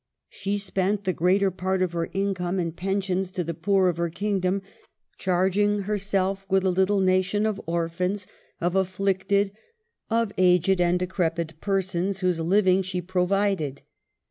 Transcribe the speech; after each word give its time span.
She 0.29 0.57
spent 0.57 1.03
the 1.03 1.13
greater 1.13 1.51
part 1.51 1.83
of 1.83 1.91
her 1.91 2.09
income 2.13 2.59
in 2.59 2.71
pensions 2.71 3.29
to 3.33 3.43
the 3.43 3.53
poor 3.53 3.87
of 3.87 3.97
her 3.97 4.09
kingdom, 4.09 4.63
charging 5.19 5.83
herself 5.83 6.43
with 6.49 6.63
a 6.63 6.71
little 6.71 6.99
nation 7.01 7.45
of 7.45 7.61
orphans, 7.67 8.25
of 8.59 8.75
afflicted, 8.75 9.51
of 10.09 10.31
aged 10.39 10.81
and 10.81 10.97
decrepit 10.97 11.61
per 11.61 11.81
sons, 11.83 12.21
whose 12.21 12.39
living 12.39 12.81
she 12.81 12.99
provided. 12.99 13.83